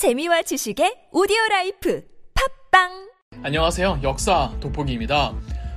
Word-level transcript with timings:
재미와 0.00 0.40
지식의 0.40 1.08
오디오 1.12 1.36
life 1.50 2.02
팟빵 2.72 3.10
안녕하세요. 3.42 4.00
역사 4.02 4.50
돋보기입니다. 4.58 5.34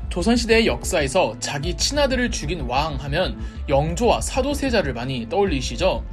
조선시대의 0.07 0.65
역사에서 0.65 1.35
자기 1.41 1.75
친아들을 1.75 2.31
죽인 2.31 2.61
왕 2.61 2.95
하면 2.95 3.37
영조와 3.67 4.21
사도세자를 4.21 4.93
많이 4.93 5.27
떠올리시죠? 5.27 6.05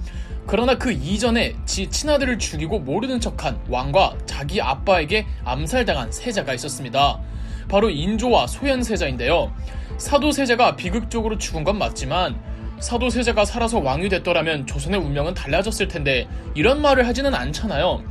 그러나 0.48 0.76
그 0.76 0.90
이전에 0.90 1.54
지 1.66 1.88
친아들을 1.88 2.40
죽이고 2.40 2.80
모르는 2.80 3.20
척한 3.20 3.60
왕과 3.68 4.18
자기 4.26 4.60
아빠에게 4.60 5.24
암살당한 5.44 6.10
세자가 6.10 6.52
있었습니다. 6.54 7.20
바로 7.68 7.90
인조와 7.90 8.48
소현세자인데요. 8.48 9.54
사도세자가 9.98 10.74
비극적으로 10.74 11.38
죽은 11.38 11.62
건 11.62 11.78
맞지만 11.78 12.42
사도세자가 12.80 13.44
살아서 13.44 13.78
왕이 13.78 14.08
됐더라면 14.08 14.66
조선의 14.66 14.98
운명은 15.00 15.34
달라졌을 15.34 15.88
텐데 15.88 16.28
이런 16.54 16.82
말을 16.82 17.06
하지는 17.06 17.34
않잖아요. 17.34 18.02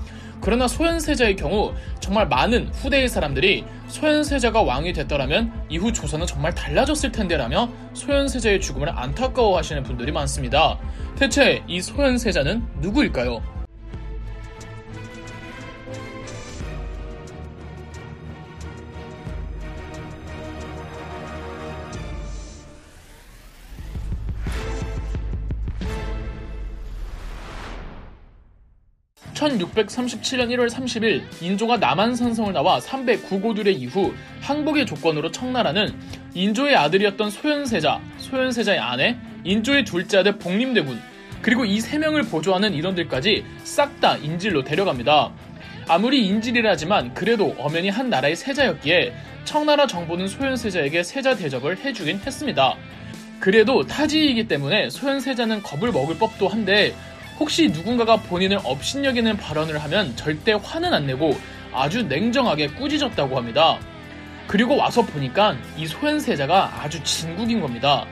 그러나 0.41 0.67
소현세자의 0.67 1.35
경우 1.35 1.73
정말 1.99 2.27
많은 2.27 2.69
후대의 2.69 3.09
사람들이 3.09 3.65
소현세자가 3.87 4.61
왕이 4.61 4.93
됐더라면 4.93 5.51
이후 5.69 5.91
조선은 5.91 6.25
정말 6.27 6.55
달라졌을 6.55 7.11
텐데라며 7.11 7.69
소현세자의 7.93 8.61
죽음을 8.61 8.89
안타까워 8.89 9.57
하시는 9.57 9.83
분들이 9.83 10.11
많습니다. 10.11 10.79
대체 11.17 11.61
이 11.67 11.81
소현세자는 11.81 12.63
누구일까요? 12.79 13.58
1637년 29.39 30.49
1월 30.49 30.69
30일 30.69 31.21
인조가 31.41 31.77
남한 31.77 32.15
산성을 32.15 32.51
나와 32.51 32.79
309고들의 32.79 33.67
이후 33.79 34.13
항복의 34.41 34.85
조건으로 34.85 35.31
청나라는 35.31 35.93
인조의 36.33 36.75
아들이었던 36.75 37.29
소현세자, 37.31 37.99
소현세자의 38.17 38.79
아내, 38.79 39.17
인조의 39.45 39.85
둘째 39.85 40.17
아들 40.19 40.37
복림대군, 40.37 40.99
그리고 41.41 41.63
이 41.65 41.79
세 41.79 41.97
명을 41.97 42.23
보조하는 42.23 42.73
인원들까지 42.73 43.45
싹 43.63 43.99
다 44.01 44.17
인질로 44.17 44.63
데려갑니다. 44.63 45.31
아무리 45.87 46.25
인질이라지만 46.27 47.13
그래도 47.13 47.55
엄연히 47.57 47.89
한 47.89 48.09
나라의 48.09 48.35
세자였기에 48.35 49.13
청나라 49.45 49.87
정부는 49.87 50.27
소현세자에게 50.27 51.03
세자 51.03 51.35
대접을 51.35 51.77
해주긴 51.77 52.19
했습니다. 52.19 52.75
그래도 53.39 53.85
타지이기 53.85 54.47
때문에 54.47 54.89
소현세자는 54.89 55.63
겁을 55.63 55.91
먹을 55.91 56.17
법도 56.17 56.47
한데 56.49 56.93
혹시 57.39 57.69
누군가가 57.69 58.17
본인을 58.17 58.59
업신여기는 58.63 59.37
발언을 59.37 59.81
하면 59.83 60.15
절대 60.17 60.53
화는 60.53 60.93
안 60.93 61.07
내고 61.07 61.37
아주 61.71 62.03
냉정하게 62.03 62.67
꾸짖었다고 62.67 63.37
합니다. 63.37 63.79
그리고 64.45 64.75
와서 64.75 65.01
보니까 65.01 65.55
이 65.77 65.87
소현세자가 65.87 66.81
아주 66.81 67.01
진국인 67.03 67.61
겁니다. 67.61 68.05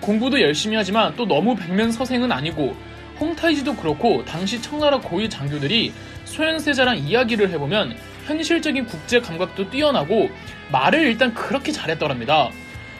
공부도 0.00 0.40
열심히 0.40 0.74
하지만 0.74 1.14
또 1.14 1.26
너무 1.26 1.54
백면서생은 1.54 2.32
아니고 2.32 2.74
홍타이지도 3.20 3.76
그렇고 3.76 4.24
당시 4.24 4.60
청나라 4.60 4.98
고위 4.98 5.28
장교들이 5.28 5.92
소현세자랑 6.24 6.98
이야기를 6.98 7.50
해보면 7.50 7.96
현실적인 8.26 8.86
국제 8.86 9.20
감각도 9.20 9.70
뛰어나고 9.70 10.30
말을 10.72 11.06
일단 11.06 11.32
그렇게 11.34 11.70
잘했더랍니다. 11.70 12.50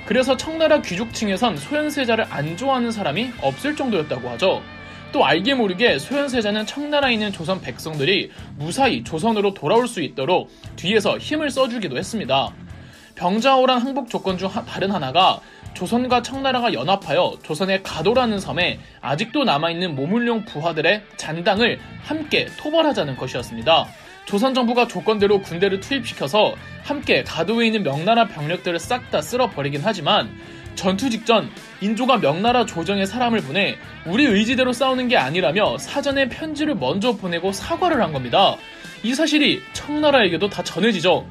그래서 0.06 0.36
청나라 0.36 0.80
귀족층에선 0.80 1.56
소현세자를 1.56 2.26
안 2.30 2.56
좋아하는 2.56 2.92
사람이 2.92 3.32
없을 3.40 3.74
정도였다고 3.74 4.30
하죠. 4.30 4.62
또 5.12 5.24
알게 5.24 5.54
모르게 5.54 5.98
소현세자는 5.98 6.66
청나라에 6.66 7.12
있는 7.12 7.32
조선 7.32 7.60
백성들이 7.60 8.30
무사히 8.56 9.04
조선으로 9.04 9.52
돌아올 9.52 9.86
수 9.86 10.00
있도록 10.00 10.50
뒤에서 10.76 11.18
힘을 11.18 11.50
써주기도 11.50 11.98
했습니다. 11.98 12.50
병자호란 13.14 13.78
항복 13.78 14.08
조건 14.08 14.38
중 14.38 14.48
다른 14.48 14.90
하나가 14.90 15.40
조선과 15.74 16.22
청나라가 16.22 16.72
연합하여 16.72 17.38
조선의 17.42 17.82
가도라는 17.82 18.40
섬에 18.40 18.80
아직도 19.00 19.44
남아있는 19.44 19.94
모물룡 19.94 20.46
부하들의 20.46 21.02
잔당을 21.16 21.78
함께 22.02 22.46
토벌하자는 22.58 23.16
것이었습니다. 23.16 23.86
조선 24.24 24.54
정부가 24.54 24.86
조건대로 24.86 25.42
군대를 25.42 25.80
투입시켜서 25.80 26.54
함께 26.84 27.22
가도에 27.22 27.66
있는 27.66 27.82
명나라 27.82 28.28
병력들을 28.28 28.78
싹 28.78 29.10
다 29.10 29.20
쓸어버리긴 29.20 29.82
하지만 29.84 30.30
전투 30.74 31.10
직전 31.10 31.50
인조가 31.80 32.18
명나라 32.18 32.66
조정에 32.66 33.06
사람을 33.06 33.40
보내 33.40 33.76
우리 34.06 34.24
의지대로 34.24 34.72
싸우는 34.72 35.08
게 35.08 35.16
아니라며 35.16 35.78
사전에 35.78 36.28
편지를 36.28 36.74
먼저 36.74 37.12
보내고 37.12 37.52
사과를 37.52 38.02
한 38.02 38.12
겁니다. 38.12 38.56
이 39.02 39.14
사실이 39.14 39.62
청나라에게도 39.72 40.48
다 40.48 40.62
전해지죠. 40.62 41.26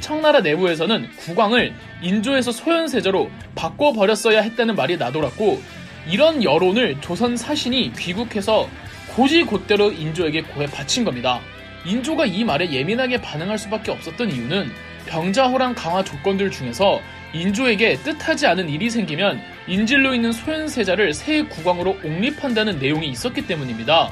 청나라 0.00 0.40
내부에서는 0.40 1.08
국왕을 1.16 1.72
인조에서 2.02 2.50
소현세자로 2.50 3.30
바꿔버렸어야 3.54 4.40
했다는 4.42 4.74
말이 4.74 4.96
나돌았고 4.96 5.62
이런 6.10 6.42
여론을 6.42 7.00
조선 7.00 7.36
사신이 7.36 7.92
귀국해서 7.96 8.68
고지곧대로 9.14 9.92
인조에게 9.92 10.42
고해 10.42 10.66
바친 10.66 11.04
겁니다. 11.04 11.40
인조가 11.86 12.26
이 12.26 12.44
말에 12.44 12.70
예민하게 12.72 13.20
반응할 13.20 13.58
수밖에 13.58 13.92
없었던 13.92 14.30
이유는 14.30 14.70
병자호랑 15.06 15.74
강화 15.74 16.02
조건들 16.02 16.50
중에서 16.50 17.00
인조에게 17.34 17.96
뜻하지 18.02 18.46
않은 18.46 18.68
일이 18.68 18.90
생기면 18.90 19.40
인질로 19.66 20.14
있는 20.14 20.32
소현세자를 20.32 21.14
새 21.14 21.42
국왕으로 21.42 21.96
옹립한다는 22.04 22.78
내용이 22.78 23.08
있었기 23.08 23.46
때문입니다. 23.46 24.10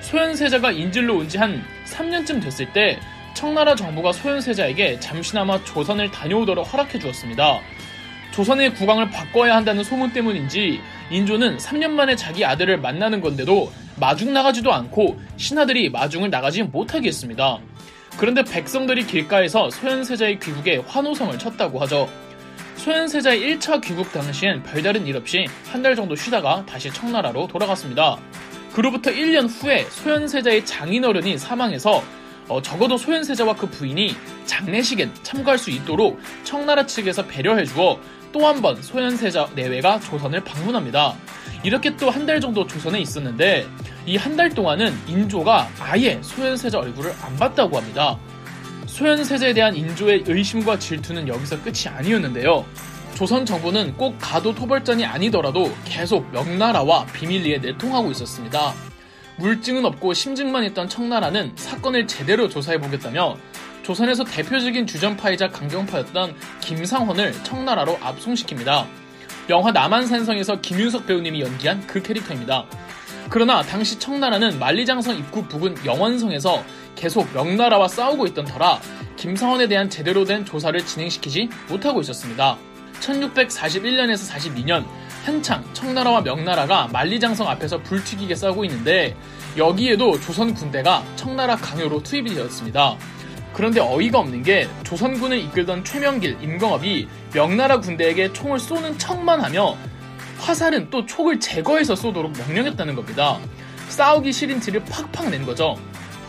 소현세자가 0.00 0.72
인질로 0.72 1.16
온 1.18 1.28
지 1.28 1.38
한 1.38 1.62
3년쯤 1.86 2.42
됐을 2.42 2.72
때 2.72 2.98
청나라 3.34 3.74
정부가 3.74 4.12
소현세자에게 4.12 5.00
잠시나마 5.00 5.62
조선을 5.64 6.10
다녀오도록 6.10 6.72
허락해 6.72 6.98
주었습니다. 6.98 7.60
조선의 8.32 8.74
국왕을 8.74 9.10
바꿔야 9.10 9.56
한다는 9.56 9.84
소문 9.84 10.12
때문인지 10.12 10.80
인조는 11.10 11.58
3년 11.58 11.90
만에 11.90 12.16
자기 12.16 12.44
아들을 12.44 12.78
만나는 12.78 13.20
건데도 13.20 13.70
마중 13.96 14.32
나가지도 14.32 14.72
않고 14.72 15.20
신하들이 15.36 15.90
마중을 15.90 16.30
나가지 16.30 16.62
못하게 16.62 17.08
했습니다. 17.08 17.58
그런데 18.18 18.42
백성들이 18.42 19.06
길가에서 19.06 19.70
소현세자의 19.70 20.38
귀국에 20.40 20.78
환호성을 20.86 21.38
쳤다고 21.38 21.78
하죠. 21.80 22.08
소현세자의 22.82 23.40
1차 23.58 23.80
귀국 23.80 24.10
당시엔 24.10 24.64
별다른 24.64 25.06
일 25.06 25.16
없이 25.16 25.46
한 25.70 25.82
달 25.82 25.94
정도 25.94 26.14
쉬다가 26.16 26.64
다시 26.66 26.92
청나라로 26.92 27.46
돌아갔습니다. 27.46 28.18
그로부터 28.72 29.10
1년 29.10 29.48
후에 29.48 29.84
소현세자의 29.84 30.64
장인어른이 30.66 31.38
사망해서 31.38 32.02
어, 32.48 32.60
적어도 32.60 32.96
소현세자와 32.96 33.54
그 33.54 33.68
부인이 33.68 34.16
장례식엔 34.46 35.12
참가할 35.22 35.58
수 35.58 35.70
있도록 35.70 36.20
청나라 36.44 36.84
측에서 36.84 37.24
배려해 37.26 37.64
주어 37.66 38.00
또 38.32 38.46
한 38.46 38.60
번 38.62 38.80
소현세자 38.82 39.50
내외가 39.54 40.00
조선을 40.00 40.42
방문합니다. 40.42 41.14
이렇게 41.62 41.94
또 41.96 42.10
한 42.10 42.26
달 42.26 42.40
정도 42.40 42.66
조선에 42.66 42.98
있었는데 43.00 43.66
이 44.06 44.16
한 44.16 44.36
달 44.36 44.50
동안은 44.50 44.92
인조가 45.06 45.68
아예 45.78 46.18
소현세자 46.22 46.78
얼굴을 46.80 47.12
안 47.22 47.36
봤다고 47.36 47.76
합니다. 47.76 48.18
소현세자에 48.92 49.54
대한 49.54 49.74
인조의 49.74 50.24
의심과 50.26 50.78
질투는 50.78 51.26
여기서 51.26 51.62
끝이 51.62 51.88
아니었는데요. 51.88 52.66
조선 53.14 53.46
정부는 53.46 53.96
꼭 53.96 54.18
가도 54.20 54.54
토벌전이 54.54 55.06
아니더라도 55.06 55.72
계속 55.86 56.30
명나라와 56.30 57.06
비밀리에 57.06 57.58
내통하고 57.58 58.10
있었습니다. 58.10 58.74
물증은 59.36 59.86
없고 59.86 60.12
심증만 60.12 60.64
있던 60.64 60.90
청나라는 60.90 61.52
사건을 61.56 62.06
제대로 62.06 62.50
조사해보겠다며 62.50 63.36
조선에서 63.82 64.24
대표적인 64.24 64.86
주전파이자 64.86 65.48
강경파였던 65.48 66.36
김상헌을 66.60 67.32
청나라로 67.44 67.96
압송시킵니다. 67.98 68.86
영화 69.48 69.72
남한산성에서 69.72 70.60
김윤석 70.60 71.06
배우님이 71.06 71.40
연기한 71.40 71.84
그 71.86 72.02
캐릭터입니다. 72.02 72.66
그러나 73.30 73.62
당시 73.62 73.98
청나라는 73.98 74.58
만리장성 74.58 75.16
입구 75.16 75.46
부근 75.46 75.74
영원성에서 75.86 76.62
계속 77.02 77.32
명나라와 77.34 77.88
싸우고 77.88 78.28
있던 78.28 78.44
터라 78.44 78.80
김상원에 79.16 79.66
대한 79.66 79.90
제대로 79.90 80.24
된 80.24 80.44
조사를 80.44 80.86
진행시키지 80.86 81.48
못하고 81.68 82.00
있었습니다. 82.00 82.56
1641년에서 83.00 84.30
42년 84.30 84.84
한창 85.24 85.64
청나라와 85.72 86.20
명나라가 86.20 86.86
만리장성 86.92 87.48
앞에서 87.48 87.78
불튀기게 87.82 88.36
싸우고 88.36 88.64
있는데 88.66 89.16
여기에도 89.56 90.20
조선 90.20 90.54
군대가 90.54 91.02
청나라 91.16 91.56
강요로 91.56 92.04
투입이 92.04 92.34
되었습니다. 92.34 92.96
그런데 93.52 93.80
어이가 93.80 94.20
없는 94.20 94.44
게 94.44 94.68
조선군을 94.84 95.38
이끌던 95.38 95.82
최명길, 95.82 96.38
임경업이 96.40 97.08
명나라 97.34 97.80
군대에게 97.80 98.32
총을 98.32 98.60
쏘는 98.60 98.96
척만 98.98 99.40
하며 99.40 99.76
화살은 100.38 100.90
또 100.90 101.04
촉을 101.04 101.40
제거해서 101.40 101.96
쏘도록 101.96 102.38
명령했다는 102.38 102.94
겁니다. 102.94 103.40
싸우기 103.88 104.32
싫은 104.32 104.60
티를 104.60 104.84
팍팍 104.84 105.30
낸 105.30 105.44
거죠. 105.44 105.76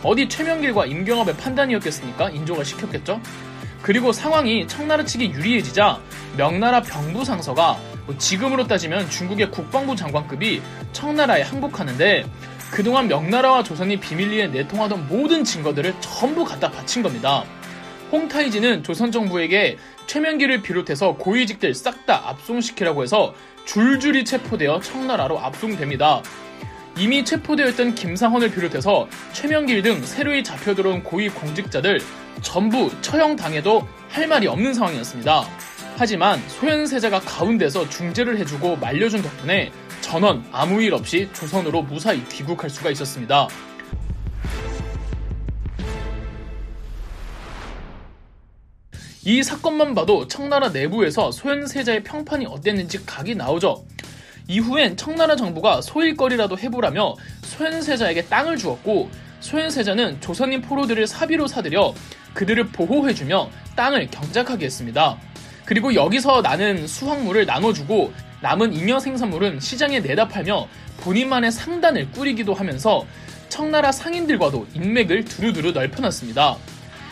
어디 0.04 0.28
최명길과 0.28 0.84
임경업의 0.84 1.36
판단이었겠습니까? 1.38 2.28
인조가 2.28 2.62
시켰겠죠? 2.62 3.20
그리고 3.80 4.12
상황이 4.12 4.68
청나라 4.68 5.04
측이 5.04 5.30
유리해지자 5.30 5.98
명나라 6.36 6.82
병부 6.82 7.24
상서가 7.24 7.78
뭐 8.06 8.16
지금으로 8.18 8.66
따지면 8.66 9.08
중국의 9.08 9.50
국방부 9.50 9.96
장관급이 9.96 10.62
청나라에 10.92 11.42
항복하는데 11.42 12.26
그동안 12.70 13.08
명나라와 13.08 13.62
조선이 13.62 13.98
비밀리에 13.98 14.48
내통하던 14.48 15.08
모든 15.08 15.42
증거들을 15.42 15.94
전부 16.00 16.44
갖다 16.44 16.70
바친 16.70 17.02
겁니다. 17.02 17.44
홍타이지는 18.12 18.82
조선 18.82 19.10
정부에게 19.10 19.78
최명기를 20.06 20.60
비롯해서 20.60 21.14
고위직들 21.14 21.74
싹 21.74 22.04
다 22.04 22.28
압송시키라고 22.28 23.02
해서 23.02 23.34
줄줄이 23.64 24.26
체포되어 24.26 24.80
청나라로 24.80 25.38
압송됩니다. 25.40 26.20
이미 26.96 27.24
체포되어 27.24 27.70
있던 27.70 27.94
김상헌을 27.96 28.52
비롯해서 28.52 29.08
최명길 29.32 29.82
등 29.82 30.04
새로이 30.04 30.44
잡혀 30.44 30.74
들어온 30.74 31.02
고위 31.02 31.28
공직자들 31.28 32.00
전부 32.40 32.90
처형당해도 33.00 33.86
할 34.08 34.28
말이 34.28 34.46
없는 34.46 34.74
상황이었습니다. 34.74 35.44
하지만 35.96 36.40
소현세자가 36.48 37.20
가운데서 37.20 37.88
중재를 37.88 38.38
해주고 38.38 38.76
말려준 38.76 39.22
덕분에 39.22 39.72
전원 40.00 40.44
아무 40.52 40.80
일 40.82 40.94
없이 40.94 41.28
조선으로 41.32 41.82
무사히 41.82 42.22
귀국할 42.28 42.70
수가 42.70 42.90
있었습니다. 42.90 43.48
이 49.26 49.42
사건만 49.42 49.94
봐도 49.94 50.28
청나라 50.28 50.68
내부에서 50.68 51.32
소현세자의 51.32 52.04
평판이 52.04 52.46
어땠는지 52.46 53.04
각이 53.06 53.34
나오죠. 53.34 53.84
이후엔 54.46 54.96
청나라 54.96 55.36
정부가 55.36 55.80
소일거리라도 55.80 56.58
해보라며 56.58 57.14
소현세자에게 57.42 58.26
땅을 58.26 58.56
주었고 58.56 59.10
소현세자는 59.40 60.20
조선인 60.20 60.60
포로들을 60.60 61.06
사비로 61.06 61.46
사들여 61.46 61.94
그들을 62.34 62.68
보호해주며 62.68 63.50
땅을 63.76 64.08
경작하게 64.10 64.66
했습니다. 64.66 65.18
그리고 65.64 65.94
여기서 65.94 66.42
나는 66.42 66.86
수확물을 66.86 67.46
나눠주고 67.46 68.12
남은 68.42 68.74
잉여 68.74 69.00
생산물은 69.00 69.60
시장에 69.60 70.00
내다 70.00 70.28
팔며 70.28 70.68
본인만의 71.00 71.50
상단을 71.50 72.10
꾸리기도 72.10 72.52
하면서 72.52 73.06
청나라 73.48 73.92
상인들과도 73.92 74.66
인맥을 74.74 75.24
두루두루 75.24 75.72
넓혀놨습니다. 75.72 76.56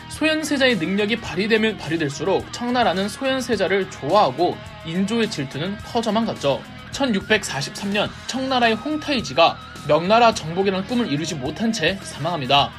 소현세자의 0.09 0.77
능력이 0.77 1.21
발휘되면 1.21 1.77
발휘될수록 1.77 2.53
청나라는 2.53 3.09
소현세자를 3.09 3.89
좋아하고 3.89 4.55
인조의 4.85 5.31
질투는 5.31 5.77
커져만 5.77 6.25
갔죠. 6.25 6.61
1643년 6.93 8.09
청나라의 8.27 8.75
홍타이지가 8.75 9.57
명나라 9.87 10.33
정복이라는 10.33 10.87
꿈을 10.87 11.11
이루지 11.11 11.35
못한 11.35 11.73
채 11.73 11.99
사망합니다. 12.01 12.71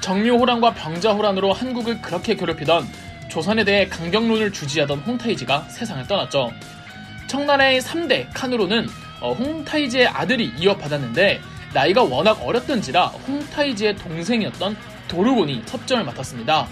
정묘호란과 0.00 0.74
병자호란으로 0.74 1.52
한국을 1.52 2.00
그렇게 2.00 2.34
괴롭히던 2.34 2.88
조선에 3.28 3.64
대해 3.64 3.86
강경론을 3.88 4.52
주지하던 4.52 5.00
홍타이지가 5.00 5.68
세상을 5.68 6.06
떠났죠. 6.08 6.50
청나라의 7.28 7.80
3대 7.80 8.26
칸으로는 8.34 8.88
어, 9.20 9.32
홍타이지의 9.32 10.08
아들이 10.08 10.52
이어받았는데 10.58 11.40
나이가 11.72 12.02
워낙 12.02 12.40
어렸던지라 12.42 13.06
홍타이지의 13.06 13.96
동생이었던 13.96 14.76
도르곤이 15.06 15.62
섭정을 15.66 16.04
맡았습니다. 16.04 16.66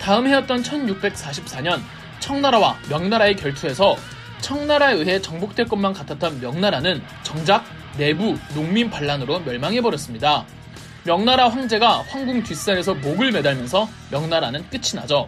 다음 0.00 0.26
해였던 0.26 0.62
1644년 0.62 1.80
청나라와 2.18 2.76
명나라의 2.88 3.36
결투에서 3.36 3.96
청나라에 4.44 4.92
의해 4.92 5.22
정복될 5.22 5.66
것만 5.68 5.94
같았던 5.94 6.42
명나라는 6.42 7.02
정작 7.22 7.64
내부 7.96 8.36
농민 8.54 8.90
반란으로 8.90 9.40
멸망해버렸습니다. 9.40 10.44
명나라 11.04 11.48
황제가 11.48 12.02
황궁 12.08 12.42
뒷산에서 12.42 12.92
목을 12.92 13.32
매달면서 13.32 13.88
명나라는 14.10 14.68
끝이 14.68 14.96
나죠. 14.96 15.26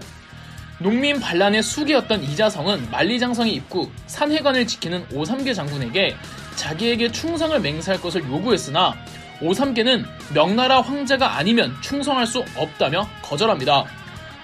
농민 0.79 1.19
반란의 1.19 1.63
수기였던 1.63 2.25
이자성은 2.25 2.91
만리장성의 2.91 3.55
입구 3.55 3.91
산해관을 4.07 4.67
지키는 4.67 5.07
오삼계 5.15 5.55
장군에게 5.55 6.15
자기에게 6.57 7.11
충성을 7.11 7.59
맹세할 7.59 8.03
것을 8.03 8.23
요구했으나 8.23 8.95
오삼계는 9.41 10.05
명나라 10.35 10.83
황제가 10.83 11.39
아니면 11.39 11.75
충성할 11.81 12.27
수 12.27 12.45
없다며 12.55 13.09
거절합니다. 13.23 13.87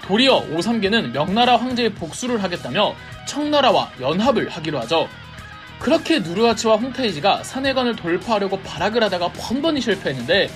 도리어 0.07 0.47
오삼계는 0.53 1.13
명나라 1.13 1.59
황제의 1.59 1.91
복수를 1.91 2.43
하겠다며 2.43 2.95
청나라와 3.27 3.91
연합을 4.01 4.49
하기로 4.49 4.81
하죠. 4.81 5.09
그렇게 5.79 6.21
누르하치와 6.21 6.77
홍타이지가 6.77 7.43
산해관을 7.43 7.97
돌파하려고 7.97 8.61
발악을 8.61 9.03
하다가 9.03 9.33
번번이 9.33 9.81
실패했는데 9.81 10.49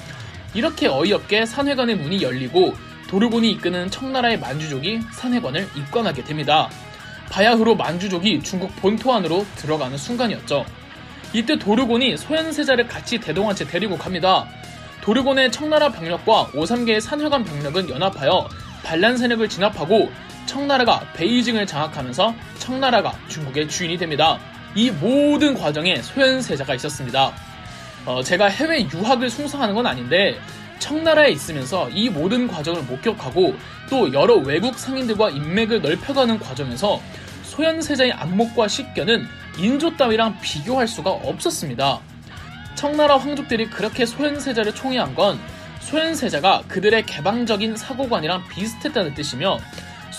이렇게 0.55 0.87
어이없게 0.87 1.47
산해관의 1.47 1.97
문이 1.97 2.23
열리고 2.23 2.75
도르곤이 3.09 3.51
이끄는 3.53 3.91
청나라의 3.91 4.39
만주족이 4.39 5.01
산해관을 5.13 5.69
입관하게 5.77 6.25
됩니다. 6.25 6.71
바야흐로 7.31 7.75
만주족이 7.75 8.43
중국 8.43 8.75
본토 8.77 9.13
안으로 9.13 9.45
들어가는 9.57 9.97
순간이었죠. 9.99 10.65
이때 11.33 11.59
도르곤이 11.59 12.17
소현세자를 12.17 12.87
같이 12.87 13.19
대동한 13.19 13.55
채 13.55 13.67
데리고 13.67 13.99
갑니다. 13.99 14.47
도르곤의 15.03 15.53
청나라 15.53 15.91
병력과 15.91 16.51
오삼계의 16.55 17.01
산회관 17.01 17.45
병력은 17.45 17.91
연합하여 17.91 18.49
반란 18.83 19.17
세력을 19.17 19.49
진압하고 19.49 20.11
청나라가 20.47 21.01
베이징을 21.15 21.67
장악하면서 21.67 22.35
청나라가 22.59 23.13
중국의 23.29 23.69
주인이 23.69 23.99
됩니다. 23.99 24.39
이 24.75 24.91
모든 24.91 25.55
과정에 25.55 26.01
소현세자가 26.03 26.75
있었습니다. 26.75 27.33
어, 28.05 28.23
제가 28.23 28.47
해외 28.47 28.89
유학을 28.93 29.29
숭상하는 29.29 29.75
건 29.75 29.87
아닌데 29.87 30.39
청나라에 30.79 31.31
있으면서 31.31 31.89
이 31.91 32.09
모든 32.09 32.47
과정을 32.47 32.83
목격하고 32.83 33.55
또 33.91 34.13
여러 34.13 34.35
외국 34.37 34.79
상인들과 34.79 35.31
인맥을 35.31 35.83
넓혀가는 35.83 36.39
과정에서 36.39 37.01
소현세자의 37.43 38.13
안목과 38.13 38.69
식견은 38.69 39.27
인조 39.59 39.97
따위랑 39.97 40.39
비교할 40.41 40.87
수가 40.87 41.11
없었습니다. 41.11 42.01
청나라 42.75 43.17
황족들이 43.17 43.71
그렇게 43.71 44.05
소현세자를 44.05 44.75
총애한 44.75 45.15
건 45.15 45.39
소현세자가 45.81 46.65
그들의 46.69 47.07
개방적인 47.07 47.77
사고관이랑 47.77 48.47
비슷했다는 48.49 49.15
뜻이며 49.15 49.59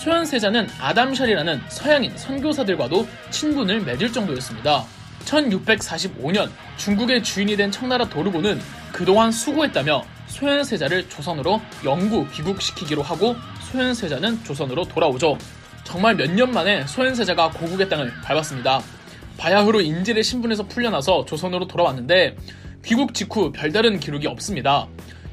소현세자는 0.02 0.68
아담샬이라는 0.80 1.60
서양인 1.68 2.16
선교사들과도 2.16 3.08
친분을 3.30 3.80
맺을 3.80 4.12
정도였습니다. 4.12 4.84
1645년 5.24 6.50
중국의 6.76 7.24
주인이 7.24 7.56
된 7.56 7.70
청나라 7.72 8.08
도르고는 8.08 8.60
그동안 8.92 9.32
수고했다며 9.32 10.04
소현세자를 10.28 11.08
조선으로 11.08 11.60
영구 11.84 12.28
귀국시키기로 12.30 13.02
하고 13.02 13.34
소현세자는 13.72 14.44
조선으로 14.44 14.84
돌아오죠. 14.84 15.36
정말 15.82 16.14
몇 16.14 16.30
년 16.30 16.52
만에 16.52 16.86
소현세자가 16.86 17.50
고국의 17.50 17.88
땅을 17.88 18.12
밟았습니다. 18.22 18.80
바야흐로 19.36 19.80
인질의 19.80 20.22
신분에서 20.22 20.68
풀려나서 20.68 21.24
조선으로 21.24 21.66
돌아왔는데 21.66 22.36
귀국 22.84 23.14
직후 23.14 23.50
별다른 23.50 23.98
기록이 23.98 24.28
없습니다. 24.28 24.86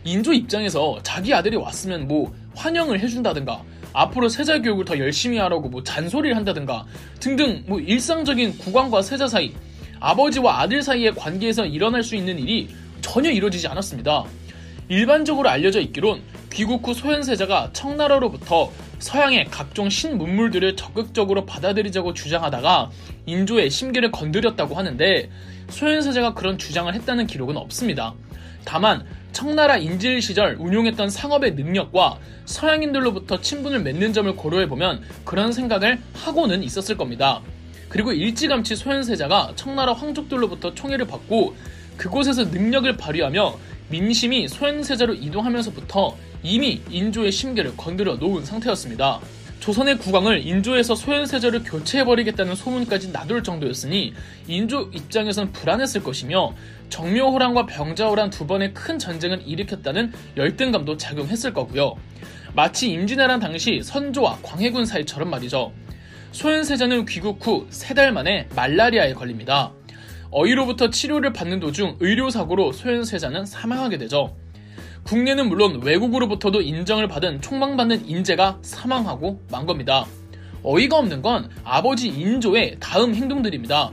인조 0.05 0.33
입장에서 0.33 0.97
자기 1.03 1.33
아들이 1.35 1.55
왔으면 1.55 2.07
뭐 2.07 2.33
환영을 2.55 2.99
해준다든가 2.99 3.61
앞으로 3.95 4.27
세자 4.27 4.61
교육을 4.61 4.83
더 4.85 4.99
열심히 4.99 5.37
하라고 5.37 5.69
뭐 5.69 5.81
잔소리를 5.81 6.35
한다든가 6.35 6.85
등등 7.19 7.63
뭐 7.65 7.79
일상적인 7.79 8.57
국왕과 8.57 9.01
세자 9.01 9.27
사이 9.27 9.53
아버지와 10.01 10.59
아들 10.61 10.81
사이의 10.81 11.15
관계에서 11.15 11.65
일어날 11.65 12.03
수 12.03 12.15
있는 12.15 12.37
일이 12.37 12.67
전혀 13.01 13.31
이루어지지 13.31 13.67
않았습니다. 13.67 14.25
일반적으로 14.89 15.49
알려져 15.49 15.79
있기론 15.79 16.21
귀국 16.51 16.85
후 16.87 16.93
소현세자가 16.93 17.71
청나라로부터 17.73 18.71
서양의 18.99 19.45
각종 19.49 19.89
신문물들을 19.89 20.75
적극적으로 20.75 21.45
받아들이자고 21.45 22.13
주장하다가 22.13 22.91
인조의 23.25 23.69
심기를 23.69 24.11
건드렸다고 24.11 24.75
하는데 24.75 25.29
소현세자가 25.69 26.33
그런 26.33 26.57
주장을 26.57 26.93
했다는 26.93 27.27
기록은 27.27 27.57
없습니다. 27.57 28.13
다만 28.65 29.05
청나라 29.31 29.77
인질 29.77 30.21
시절 30.21 30.55
운용했던 30.59 31.09
상업의 31.09 31.55
능력과 31.55 32.17
서양인들로부터 32.45 33.41
친분을 33.41 33.81
맺는 33.81 34.13
점을 34.13 34.33
고려해보면 34.35 35.01
그런 35.23 35.51
생각을 35.51 35.99
하고는 36.13 36.63
있었을 36.63 36.97
겁니다. 36.97 37.41
그리고 37.89 38.11
일찌감치 38.11 38.75
소현세자가 38.75 39.53
청나라 39.55 39.93
황족들로부터 39.93 40.73
총애를 40.73 41.05
받고 41.07 41.55
그곳에서 41.97 42.45
능력을 42.45 42.97
발휘하며 42.97 43.57
민심이 43.89 44.47
소현세자로 44.47 45.13
이동하면서부터 45.13 46.17
이미 46.43 46.81
인조의 46.89 47.31
심계를 47.31 47.77
건드려 47.77 48.15
놓은 48.15 48.45
상태였습니다. 48.45 49.19
조선의 49.65 49.97
국왕을 49.97 50.45
인조에서 50.45 50.93
소현세자를 50.93 51.63
교체해버리겠다는 51.63 52.53
소문까지 52.53 53.11
나돌 53.11 53.41
정도였으니 53.41 54.13
인조 54.47 54.91
입장에선 54.93 55.53
불안했을 55.53 56.03
것이며 56.03 56.53
정묘호란과 56.89 57.65
병자호란 57.65 58.29
두 58.29 58.45
번의 58.45 58.75
큰 58.75 58.99
전쟁을 58.99 59.41
일으켰다는 59.43 60.13
열등감도 60.37 60.97
작용했을 60.97 61.51
거고요. 61.51 61.95
마치 62.53 62.91
임진왜란 62.91 63.39
당시 63.39 63.81
선조와 63.83 64.37
광해군 64.43 64.85
사이처럼 64.85 65.31
말이죠. 65.31 65.73
소현세자는 66.31 67.07
귀국 67.07 67.39
후 67.43 67.65
세 67.71 67.95
달 67.95 68.11
만에 68.11 68.47
말라리아에 68.55 69.15
걸립니다. 69.15 69.71
어이로부터 70.29 70.91
치료를 70.91 71.33
받는 71.33 71.59
도중 71.59 71.97
의료사고로 72.01 72.71
소현세자는 72.71 73.47
사망하게 73.47 73.97
되죠. 73.97 74.35
국내는 75.05 75.49
물론 75.49 75.83
외국으로부터도 75.83 76.61
인정을 76.63 77.07
받은 77.07 77.41
총망받는 77.41 78.09
인재가 78.09 78.57
사망하고 78.63 79.39
만 79.51 79.67
겁니다. 79.67 80.07
어이가 80.63 80.97
없는 80.97 81.21
건 81.21 81.47
아버지 81.63 82.07
인조의 82.07 82.77
다음 82.79 83.13
행동들입니다. 83.13 83.91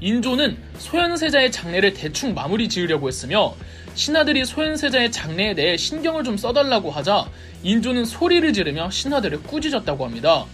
인조는 0.00 0.58
소현세자의 0.78 1.52
장례를 1.52 1.94
대충 1.94 2.34
마무리 2.34 2.68
지으려고 2.68 3.06
했으며 3.06 3.54
신하들이 3.94 4.44
소현세자의 4.44 5.12
장래에 5.12 5.54
대해 5.54 5.76
신경을 5.76 6.24
좀 6.24 6.36
써달라고 6.36 6.90
하자 6.90 7.28
인조는 7.62 8.04
소리를 8.04 8.52
지르며 8.52 8.90
신하들을 8.90 9.44
꾸짖었다고 9.44 10.04
합니다. 10.04 10.44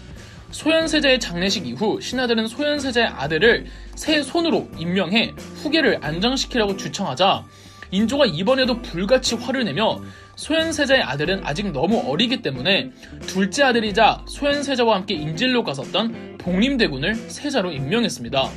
소현세자의 0.51 1.19
장례식 1.19 1.67
이후 1.67 1.99
신하들은 2.03 2.47
소현세자의 2.49 3.07
아들을 3.07 3.65
새 3.95 4.23
손으로 4.23 4.69
임명해 4.79 5.33
후계를 5.63 6.01
안정시키라고 6.03 6.77
주청하자 6.77 7.45
인조가 7.91 8.27
이번에도 8.27 8.81
불같이 8.83 9.35
화를 9.37 9.65
내며 9.65 10.01
소현세자의 10.37 11.03
아들은 11.03 11.43
아직 11.45 11.71
너무 11.73 12.03
어리기 12.07 12.43
때문에 12.43 12.91
둘째 13.27 13.65
아들이자 13.65 14.25
소현세자와 14.29 14.97
함께 14.97 15.15
인질로 15.15 15.65
갔었던 15.65 16.39
복림대군을 16.39 17.15
세자로 17.15 17.73
임명했습니다. 17.73 18.51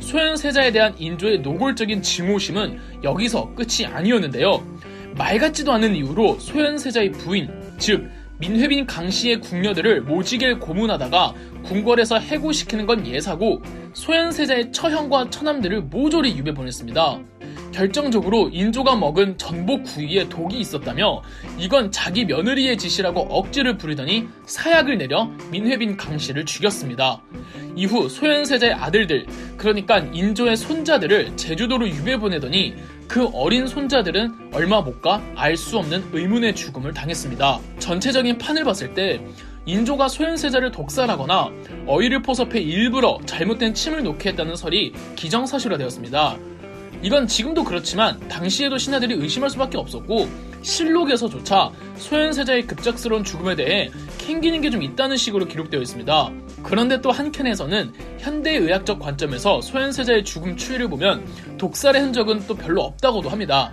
소현세자에 0.00 0.72
대한 0.72 0.94
인조의 0.98 1.40
노골적인 1.40 2.02
증오심은 2.02 3.02
여기서 3.04 3.54
끝이 3.54 3.86
아니었는데요. 3.86 4.66
말 5.16 5.38
같지도 5.38 5.72
않은 5.72 5.94
이유로 5.94 6.38
소현세자의 6.38 7.12
부인, 7.12 7.48
즉 7.78 8.10
민회빈 8.38 8.86
강씨의 8.86 9.40
궁녀들을 9.40 10.00
모지길 10.00 10.58
고문하다가 10.58 11.34
궁궐에서 11.62 12.18
해고시키는 12.18 12.86
건 12.86 13.06
예사고 13.06 13.62
소현세자의 13.92 14.72
처형과 14.72 15.30
처남들을 15.30 15.82
모조리 15.82 16.36
유배 16.36 16.52
보냈습니다. 16.52 17.20
결정적으로 17.72 18.48
인조가 18.52 18.96
먹은 18.96 19.38
전복 19.38 19.84
구이에 19.84 20.28
독이 20.28 20.58
있었다며 20.60 21.22
이건 21.58 21.90
자기 21.90 22.24
며느리의 22.24 22.76
짓이라고 22.78 23.20
억지를 23.20 23.78
부리더니 23.78 24.28
사약을 24.46 24.98
내려 24.98 25.30
민회빈 25.50 25.96
강씨를 25.96 26.44
죽였습니다. 26.44 27.22
이후 27.74 28.08
소현세자의 28.08 28.74
아들들, 28.74 29.26
그러니까 29.56 29.98
인조의 29.98 30.56
손자들을 30.56 31.36
제주도로 31.36 31.88
유배 31.88 32.18
보내더니 32.18 32.74
그 33.08 33.28
어린 33.32 33.66
손자들은 33.66 34.50
얼마 34.52 34.80
못 34.80 35.00
가 35.02 35.20
알 35.34 35.56
수 35.56 35.78
없는 35.78 36.10
의문의 36.12 36.54
죽음을 36.54 36.92
당했습니다. 36.92 37.60
전체적인 37.78 38.38
판을 38.38 38.64
봤을 38.64 38.94
때 38.94 39.20
인조가 39.64 40.08
소현세자를 40.08 40.70
독살하거나 40.72 41.50
어이를 41.86 42.22
포섭해 42.22 42.60
일부러 42.60 43.18
잘못된 43.26 43.74
침을 43.74 44.02
놓게 44.02 44.30
했다는 44.30 44.54
설이 44.56 44.92
기정사실화되었습니다. 45.16 46.36
이건 47.02 47.26
지금도 47.26 47.64
그렇지만 47.64 48.18
당시에도 48.28 48.78
신하들이 48.78 49.14
의심할 49.14 49.50
수밖에 49.50 49.76
없었고 49.76 50.28
실록에서조차 50.62 51.72
소현세자의 51.96 52.66
급작스러운 52.68 53.24
죽음에 53.24 53.56
대해 53.56 53.90
캥기는 54.18 54.60
게 54.60 54.70
좀 54.70 54.82
있다는 54.82 55.16
식으로 55.16 55.46
기록되어 55.46 55.80
있습니다. 55.80 56.30
그런데 56.62 57.00
또 57.02 57.10
한켠에서는 57.10 57.92
현대의학적 58.20 59.00
관점에서 59.00 59.60
소현세자의 59.60 60.24
죽음 60.24 60.56
추이를 60.56 60.88
보면 60.88 61.26
독살의 61.58 62.00
흔적은 62.00 62.46
또 62.46 62.54
별로 62.54 62.82
없다고도 62.82 63.28
합니다. 63.28 63.72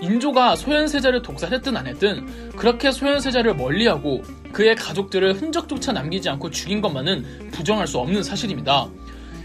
인조가 0.00 0.56
소현세자를 0.56 1.22
독살했든 1.22 1.76
안 1.76 1.86
했든 1.86 2.50
그렇게 2.56 2.90
소현세자를 2.90 3.54
멀리하고 3.54 4.22
그의 4.52 4.74
가족들을 4.74 5.34
흔적조차 5.34 5.92
남기지 5.92 6.28
않고 6.30 6.50
죽인 6.50 6.80
것만은 6.80 7.50
부정할 7.52 7.86
수 7.86 7.98
없는 7.98 8.22
사실입니다. 8.22 8.88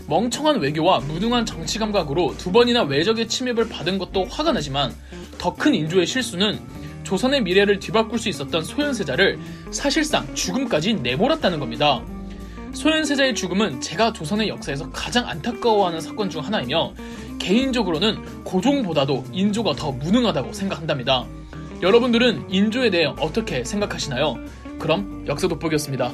멍청한 0.08 0.60
외교와 0.60 1.00
무능한 1.00 1.46
정치 1.46 1.80
감각으로 1.80 2.36
두 2.38 2.52
번이나 2.52 2.84
외적의 2.84 3.28
침입을 3.28 3.70
받은 3.70 3.98
것도 3.98 4.26
화가 4.26 4.52
나지만 4.52 4.94
더 5.38 5.56
큰 5.56 5.74
인조의 5.74 6.06
실수는 6.06 6.60
조선의 7.04 7.44
미래를 7.44 7.80
뒤바꿀 7.80 8.20
수 8.20 8.30
있었던 8.30 8.64
소현세자를 8.64 9.40
사실상 9.72 10.34
죽음까지 10.34 10.96
내몰았다는 10.96 11.60
겁니다. 11.60 12.04
소현세자의 12.74 13.36
죽음은 13.36 13.80
제가 13.80 14.12
조선의 14.12 14.50
역사에서 14.50 14.90
가장 14.92 15.28
안타까워하는 15.28 16.02
사건 16.02 16.30
중 16.30 16.44
하나이며 16.44 16.94
개인적으로는 17.40 18.44
고종보다도 18.44 19.26
인조가 19.32 19.74
더 19.74 19.92
무능하다고 19.92 20.52
생각한답니다. 20.54 21.26
여러분들은 21.82 22.48
인조에 22.50 22.90
대해 22.90 23.06
어떻게 23.06 23.64
생각하시나요? 23.64 24.38
그럼 24.80 25.26
역사 25.28 25.48
돋보기였습니다. 25.48 26.14